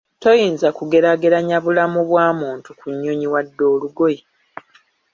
[0.21, 4.19] Toyinza kugeraageranya bulamu bwa muntu ku nnyonyi wadde olugoye.